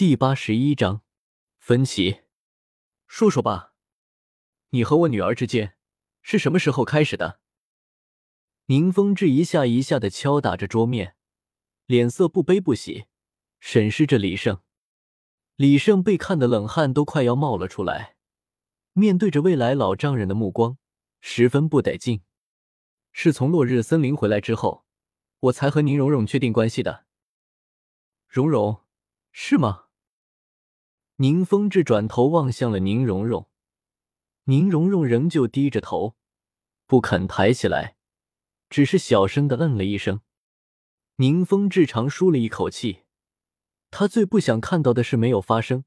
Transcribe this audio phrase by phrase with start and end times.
[0.00, 1.02] 第八十一章
[1.58, 2.22] 分歧。
[3.06, 3.74] 说说吧，
[4.70, 5.76] 你和我女儿之间
[6.22, 7.38] 是什么时候开始的？
[8.64, 11.16] 宁风致一下一下的敲打着桌面，
[11.84, 13.08] 脸色不悲不喜，
[13.58, 14.62] 审视着李胜。
[15.56, 18.16] 李胜被看的冷汗都快要冒了出来，
[18.94, 20.78] 面对着未来老丈人的目光，
[21.20, 22.22] 十分不得劲。
[23.12, 24.86] 是从落日森林回来之后，
[25.40, 27.04] 我才和宁荣荣确定关系的。
[28.26, 28.82] 荣荣，
[29.30, 29.88] 是吗？
[31.20, 33.46] 宁风致转头望向了宁荣荣，
[34.44, 36.16] 宁荣荣仍旧低着头，
[36.86, 37.96] 不肯抬起来，
[38.70, 40.22] 只是小声的嗯了一声。
[41.16, 43.00] 宁风致长舒了一口气，
[43.90, 45.84] 他最不想看到的事没有发生，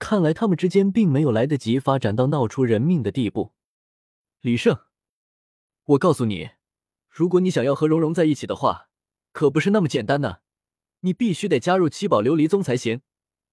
[0.00, 3.52] 看来他们之间并没有来得及发展到闹出人命的地步。
[4.40, 4.76] 李胜，
[5.84, 6.50] 我告诉你，
[7.08, 8.88] 如果你想要和荣荣在一起的话，
[9.30, 10.42] 可不是那么简单的，
[11.02, 13.02] 你必须得加入七宝琉璃宗才行。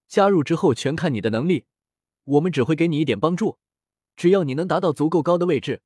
[0.09, 1.67] 加入之后全看你的能力，
[2.23, 3.59] 我们只会给你一点帮助。
[4.17, 5.83] 只要你能达到足够高的位置，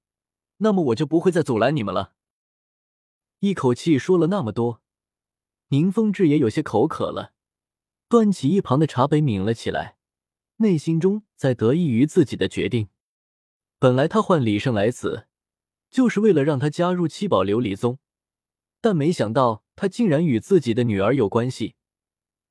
[0.57, 2.13] 那么我就不会再阻拦你们了。
[3.41, 4.81] 一口气说了那么多，
[5.67, 7.33] 宁风致也有些口渴了，
[8.07, 9.97] 端起一旁的茶杯抿了起来，
[10.57, 12.87] 内心中在得意于自己的决定。
[13.77, 15.27] 本来他唤李胜来此，
[15.91, 17.99] 就是为了让他加入七宝琉璃宗，
[18.79, 21.75] 但没想到他竟然与自己的女儿有关系。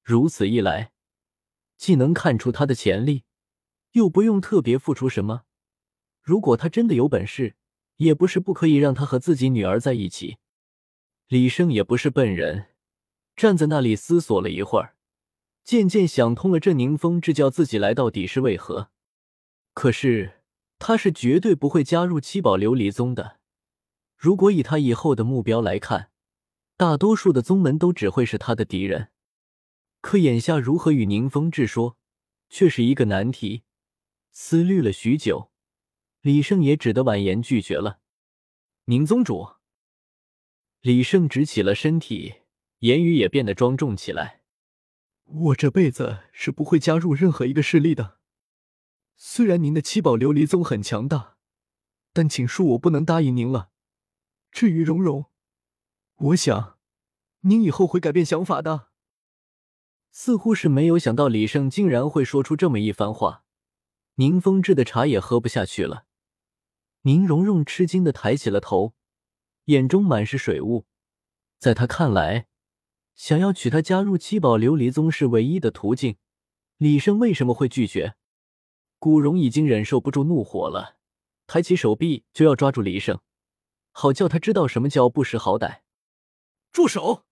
[0.05, 0.92] 如此一来。
[1.83, 3.25] 既能看出他的潜力，
[3.95, 5.43] 又不用特别付出什么。
[6.21, 7.57] 如果他真的有本事，
[7.97, 10.37] 也不是不可以让他和自己女儿在一起。
[11.27, 12.67] 李胜也不是笨人，
[13.35, 14.95] 站在那里思索了一会儿，
[15.65, 18.91] 渐渐想通了这宁风致叫自己来到底是为何。
[19.75, 20.35] 可是
[20.79, 23.41] 他是绝对不会加入七宝琉璃宗的。
[24.17, 26.13] 如果以他以后的目标来看，
[26.77, 29.09] 大多数的宗门都只会是他的敌人。
[30.03, 31.97] 可眼下如何与宁风致说，
[32.51, 33.63] 却是一个难题。
[34.33, 35.53] 思虑了许久，
[36.21, 38.01] 李胜也只得婉言拒绝了。
[38.87, 39.55] 宁宗主，
[40.81, 42.35] 李胜直起了身体，
[42.81, 44.43] 言语也变得庄重起来。
[45.25, 48.19] 我这辈子是不会加入任何一个势力的。
[49.17, 51.37] 虽然您的七宝琉璃宗很强大，
[52.13, 53.71] 但请恕我不能答应您了。
[54.51, 55.27] 至于蓉蓉，
[56.17, 56.79] 我想，
[57.43, 58.92] 您以后会改变想法的。
[60.15, 63.45] 似乎是没有想到李胜竟然会说出这么一番话，
[64.17, 66.05] 宁风致的茶也喝不下去了。
[67.03, 68.93] 宁荣荣吃惊的抬起了头，
[69.65, 70.85] 眼中满是水雾。
[71.59, 72.47] 在他看来，
[73.15, 76.17] 想要娶她加入七宝琉璃宗是唯一的途径。
[76.77, 78.15] 李胜为什么会拒绝？
[78.99, 80.97] 古荣已经忍受不住怒火了，
[81.47, 83.19] 抬起手臂就要抓住李胜，
[83.93, 85.81] 好叫他知道什么叫不识好歹。
[86.71, 87.25] 住手！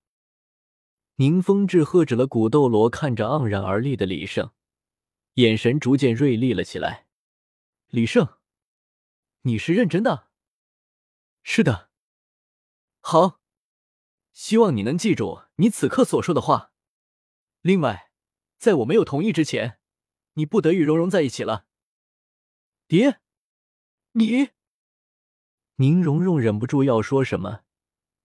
[1.20, 4.53] 宁风致喝止了古斗罗，看着盎然而立的李胜，
[5.34, 7.08] 眼神逐渐锐利了起来。
[7.88, 8.38] 李胜，
[9.42, 10.31] 你是认真的？
[11.42, 11.91] 是的。
[13.00, 13.38] 好，
[14.32, 16.72] 希望你能记住你此刻所说的话。
[17.60, 18.12] 另外，
[18.56, 19.78] 在我没有同意之前，
[20.32, 21.66] 你不得与蓉蓉在一起了。
[22.88, 23.20] 爹，
[24.12, 24.52] 你……
[25.76, 27.64] 宁荣荣忍不住要说什么，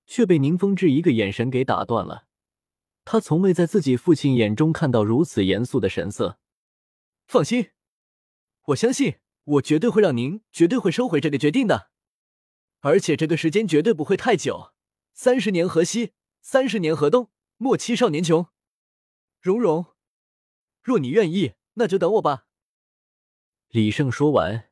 [0.06, 2.28] 却被宁风致一个眼神给打断了。
[3.06, 6.40] 他从未在自己父亲眼中看到如此严肃的神色。
[7.28, 7.70] 放心，
[8.66, 11.92] 我相信我绝对会让您绝对会收回这个决定的，
[12.82, 14.74] 而且这个时间绝对不会太久。
[15.14, 18.48] 三十年河西，三十年河东，莫欺少年穷。
[19.40, 19.86] 蓉蓉，
[20.82, 22.48] 若你愿意，那就等我吧。
[23.70, 24.72] 李胜说完，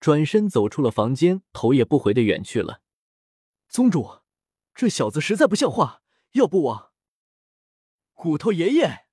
[0.00, 2.80] 转身走出了房间，头也不回的远去了。
[3.68, 4.22] 宗主，
[4.74, 6.92] 这小子实在不像话，要不我……
[8.16, 9.04] 骨头爷爷，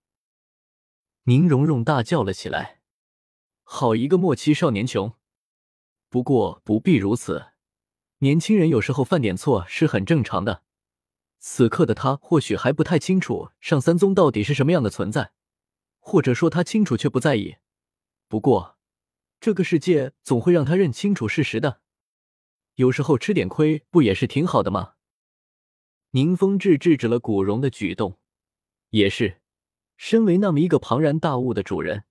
[1.23, 2.79] 宁荣荣大叫了起来
[3.61, 5.13] ：“好一个莫欺少年穷！
[6.07, 7.47] 不过不必如此，
[8.19, 10.63] 年轻人有时候犯点错是很正常的。
[11.37, 15.33] 此刻的他或许还不太清楚上三宗到底是什么样的存在，
[15.99, 17.57] 或者说他清楚却不在意。
[18.29, 18.77] 不过，
[19.41, 21.81] 这个世界总会让他认清楚事实的。
[22.75, 24.93] 有时候吃点亏不也是挺好的吗？”
[26.11, 28.17] 宁风致制止了古荣的举动。
[28.93, 29.37] 也是，
[29.97, 32.03] 身为那么一个庞然大物的主人，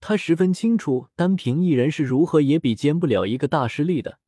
[0.00, 4.18] 他十分清楚，单凭一人是如何也比肩不了一个大势力的。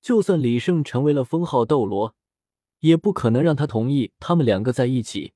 [0.00, 2.14] 就算李胜成为了封号斗罗，
[2.80, 5.34] 也不可能让他同意他们两个在一起，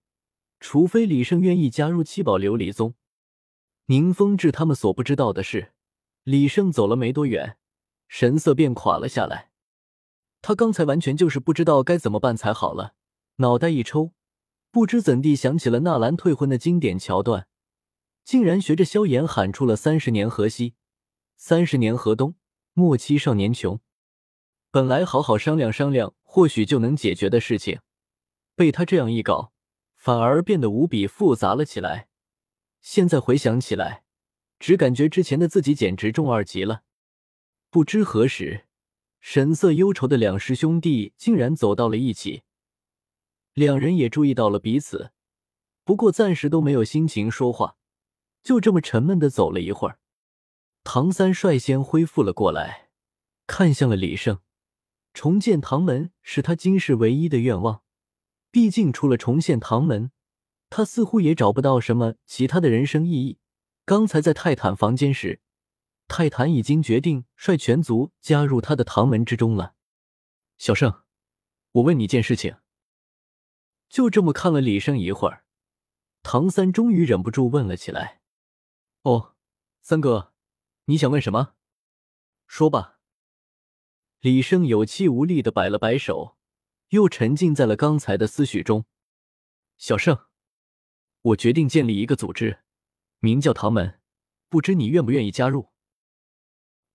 [0.60, 2.94] 除非李胜愿意加入七宝琉璃宗。
[3.84, 5.72] 宁风致他们所不知道的是，
[6.24, 7.58] 李胜走了没多远，
[8.08, 9.50] 神色便垮了下来。
[10.40, 12.94] 他刚才完全就是不知道该怎么办才好了，
[13.36, 14.12] 脑袋一抽。
[14.70, 17.48] 不知怎地想起了纳兰退婚的经典桥段，
[18.24, 20.74] 竟然学着萧炎喊出了“三十年河西，
[21.36, 22.36] 三十年河东，
[22.74, 23.80] 莫欺少年穷”。
[24.70, 27.80] 本来好好商量商量，或许就能解决的事情，
[28.54, 29.52] 被他这样一搞，
[29.96, 32.08] 反而变得无比复杂了起来。
[32.80, 34.04] 现在回想起来，
[34.60, 36.82] 只感觉之前的自己简直中二极了。
[37.70, 38.66] 不知何时，
[39.18, 42.44] 神色忧愁的两师兄弟竟然走到了一起，
[43.54, 45.12] 两人也注意到了彼此，
[45.84, 47.76] 不过暂时都没有心情说话，
[48.42, 49.98] 就这么沉闷的走了一会儿。
[50.84, 52.90] 唐三率先恢复了过来，
[53.46, 54.40] 看向了李胜。
[55.12, 57.82] 重建唐门是他今世唯一的愿望，
[58.50, 60.12] 毕竟除了重现唐门，
[60.70, 63.38] 他似乎也找不到什么其他的人生意义。
[63.84, 65.40] 刚才在泰坦房间时，
[66.06, 69.74] 泰坦已经决定率全族加入他的唐门之中了。
[70.56, 71.02] 小胜，
[71.72, 72.56] 我问你件事情。
[73.90, 75.44] 就这么看了李胜一会儿，
[76.22, 78.22] 唐三终于忍不住问了起来
[79.02, 79.34] ：“哦，
[79.82, 80.32] 三哥，
[80.84, 81.54] 你想问什么？
[82.46, 83.00] 说吧。”
[84.20, 86.38] 李胜有气无力的摆了摆手，
[86.90, 88.84] 又沉浸在了刚才的思绪中。
[89.76, 90.26] 小胜，
[91.22, 92.62] 我决定建立一个组织，
[93.18, 94.00] 名叫唐门，
[94.48, 95.72] 不知你愿不愿意加入？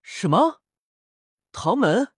[0.02, 0.62] 什么？
[1.52, 2.14] 唐门？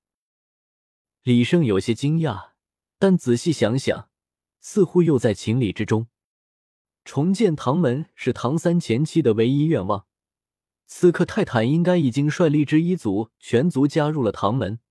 [1.24, 2.52] 李胜有些惊讶，
[3.00, 4.07] 但仔细想想，
[4.70, 6.08] 似乎又在情理之中。
[7.06, 10.08] 重建唐门是唐三前期的唯一愿望，
[10.86, 14.82] 此刻泰坦应该已经率力之一族全族加入了唐门。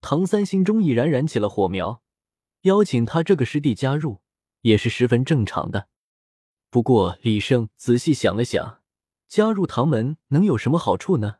[0.00, 2.02] 唐三心中已然燃起了火苗，
[2.62, 4.20] 邀请他这个师弟加入
[4.60, 5.88] 也是十分正常的。
[6.70, 8.80] 不过李胜仔细想了想，
[9.26, 11.38] 加入唐门能有什么好处呢？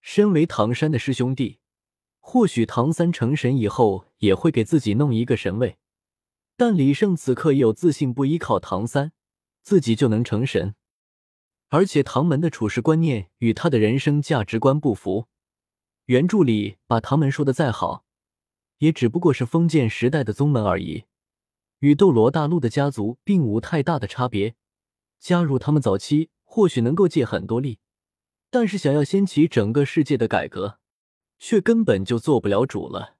[0.00, 1.60] 身为唐山的师兄弟，
[2.18, 5.78] 或许唐三成神以后也会给自己弄一个神位，
[6.58, 9.12] 但李胜此刻也有自信，不依靠唐三，
[9.62, 10.74] 自己就能成神。
[11.68, 15.28] 而且唐门的处事观念与他的人生价值观不符。
[16.06, 18.04] 原著里把唐门说的再好，
[18.78, 21.04] 也只不过是封建时代的宗门而已，
[21.78, 24.56] 与斗罗大陆的家族并无太大的差别。
[25.20, 27.78] 加入他们早期或许能够借很多力，
[28.50, 30.80] 但是想要掀起整个世界的改革，
[31.38, 33.14] 却根本就做不了主了。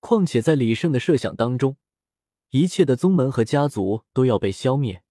[0.00, 1.76] 况且在李胜的设想当中，
[2.50, 5.02] 一切的宗门和家族都要被消灭。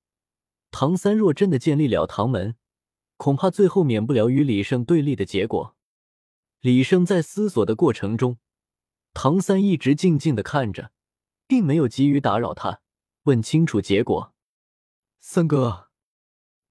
[0.71, 2.55] 唐三若真的建立了唐门，
[3.17, 5.77] 恐怕最后免不了与李胜对立的结果。
[6.59, 8.39] 李胜在思索的过程中，
[9.13, 10.91] 唐三一直静静的看着，
[11.47, 12.81] 并没有急于打扰他。
[13.23, 14.33] 问清楚结果，
[15.19, 15.89] 三哥，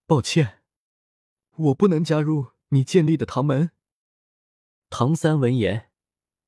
[0.07, 0.63] 抱歉，
[1.57, 3.71] 我不能加入你建立的唐门。
[4.91, 5.91] 唐三闻言，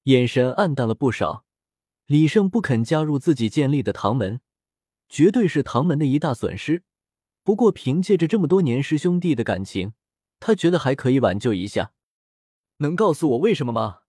[0.05, 1.46] 眼神暗淡了不少。
[2.07, 4.41] 李胜不肯加入自己建立的唐门，
[5.09, 6.85] 绝对是唐门的一大损失。
[7.43, 9.95] 不过凭借着这么多年师兄弟的感情，
[10.39, 11.93] 他觉得还可以挽救一下。
[12.79, 14.03] 能告诉我为什么吗？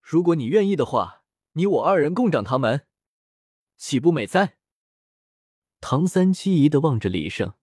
[0.00, 1.22] 如果你愿意的话，
[1.52, 2.86] 你我二人共掌唐门，
[3.76, 4.56] 岂不美哉？
[5.80, 7.54] 唐三凄疑的望着李胜，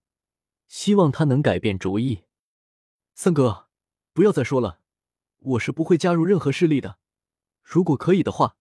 [0.66, 2.24] 希望他能改变主意。
[3.14, 3.68] 三哥，
[4.14, 4.80] 不要再说了，
[5.40, 6.98] 我是不会加入任何势力的。
[7.62, 8.56] 如果可以的话，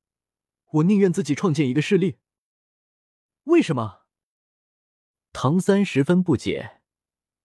[0.71, 2.18] 我宁愿自己创建一个势力。
[3.45, 4.01] 为什么？
[5.33, 6.81] 唐三十分不解。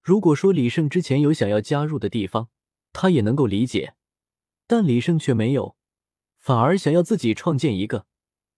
[0.03, 2.49] 如果说李胜之前有想要加入的地方，
[2.93, 3.97] 他也能够理解。
[4.69, 5.77] 但李胜却没有，
[6.39, 8.07] 反而想要自己创建一个。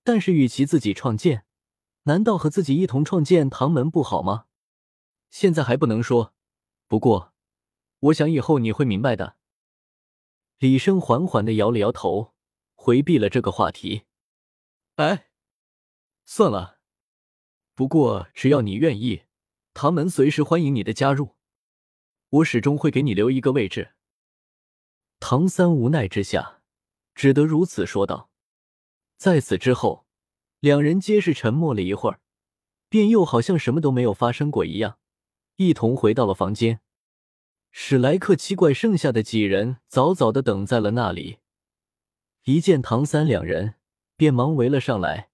[0.03, 1.45] 但是与其自己创建，
[2.05, 4.47] 难道和自己一同创建唐门不好吗？
[5.31, 6.35] 现在还不能说，
[6.87, 7.35] 不过，
[8.01, 9.37] 我想以后你会明白的。
[10.59, 12.35] 李胜缓缓的摇了摇头，
[12.75, 14.05] 回避了这个话题。
[14.99, 15.29] 哎，
[16.25, 16.81] 算了，
[17.77, 19.23] 不过只要你愿意，
[19.73, 21.37] 唐门随时欢迎你的加入，
[22.31, 23.93] 我始终会给你留一个位置。
[25.21, 26.63] 唐三无奈之下，
[27.15, 28.33] 只得如此说道。
[29.17, 30.05] 在此之后，
[30.59, 32.21] 两人皆是沉默了一会儿，
[32.89, 34.99] 便又好像什么都没有发生过一样，
[35.55, 36.81] 一同回到了房间。
[37.71, 41.39] 史莱克七怪剩下的几人早早的等在了那里，
[42.47, 43.77] 一见唐三两人，
[44.19, 45.31] 便忙围了上来，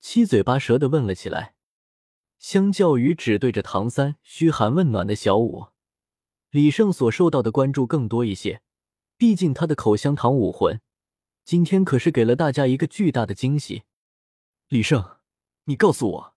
[0.00, 1.54] 七嘴八舌的问了起来。
[2.38, 5.66] 相较于只对着唐三嘘寒问暖的小五，
[6.48, 8.62] 李胜所受到的关注更多一些。
[9.18, 10.80] 毕竟他的口香糖武魂，
[11.44, 13.82] 今天可是给了大家一个巨大的惊喜。
[14.68, 15.18] 李胜，
[15.64, 16.34] 你告诉我，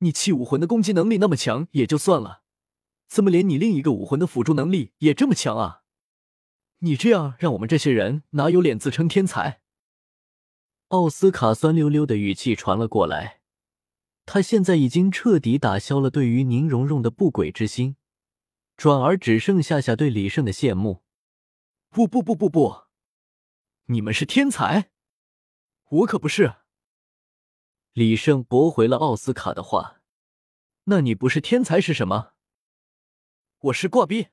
[0.00, 2.42] 你气武魂的攻击能力那么强也就算了，
[3.08, 5.84] 怎么连你另一个武魂的辅助能力也这么强啊？
[6.80, 9.61] 你这样让我们这些人哪有脸自称天才？
[10.92, 13.40] 奥斯卡酸溜溜的语气传了过来，
[14.26, 17.96] 他现在已经彻底打消了对于宁荣荣的不轨之心，
[18.76, 21.02] 转而只剩下下对李胜的羡慕。
[21.88, 22.82] 不不不不不，
[23.86, 24.90] 你们是天才，
[25.88, 26.56] 我可不是。
[27.94, 30.02] 李胜驳回了奥斯卡的话
[30.84, 32.32] ：“那你不是天才是什么？”
[33.60, 34.26] 我是挂逼。